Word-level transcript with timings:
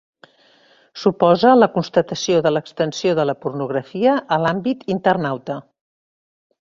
Suposa 1.01 1.51
la 1.59 1.67
constatació 1.75 2.39
de 2.47 2.53
l'extensió 2.55 3.13
de 3.19 3.25
la 3.31 3.35
pornografia 3.45 4.17
a 4.37 4.41
l'àmbit 4.45 4.85
internauta. 4.95 5.59